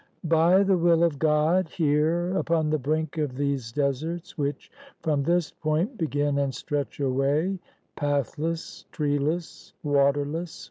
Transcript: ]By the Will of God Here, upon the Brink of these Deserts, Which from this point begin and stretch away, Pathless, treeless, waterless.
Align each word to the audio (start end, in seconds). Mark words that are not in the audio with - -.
]By 0.23 0.63
the 0.63 0.79
Will 0.79 1.03
of 1.03 1.19
God 1.19 1.67
Here, 1.69 2.35
upon 2.35 2.71
the 2.71 2.79
Brink 2.79 3.19
of 3.19 3.35
these 3.35 3.71
Deserts, 3.71 4.35
Which 4.35 4.71
from 5.03 5.21
this 5.21 5.51
point 5.51 5.95
begin 5.99 6.39
and 6.39 6.55
stretch 6.55 6.99
away, 6.99 7.59
Pathless, 7.95 8.85
treeless, 8.91 9.73
waterless. 9.83 10.59